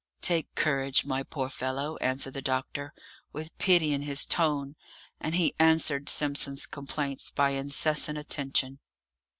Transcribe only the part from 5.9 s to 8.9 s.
Simpson's complaints by incessant attention.